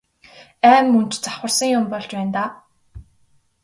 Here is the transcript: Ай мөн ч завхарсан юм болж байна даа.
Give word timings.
Ай 0.69 0.79
мөн 0.91 1.05
ч 1.11 1.13
завхарсан 1.23 1.69
юм 1.77 1.85
болж 1.91 2.07
байна 2.15 2.31
даа. 2.35 2.49